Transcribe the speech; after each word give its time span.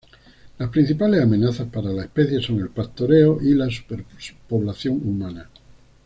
Las 0.57 0.71
principales 0.71 1.21
amenazas 1.21 1.67
para 1.71 1.91
la 1.93 2.01
especie 2.05 2.41
son 2.41 2.59
el 2.59 2.69
pastoreo 2.69 3.39
y 3.39 3.51
superpoblación 3.71 4.95
humana. 4.95 5.47